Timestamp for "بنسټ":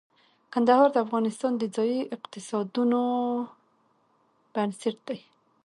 4.53-4.97